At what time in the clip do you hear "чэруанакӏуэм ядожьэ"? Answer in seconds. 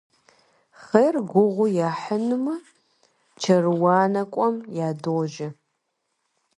3.41-5.49